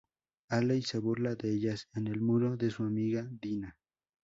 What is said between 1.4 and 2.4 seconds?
ellas en el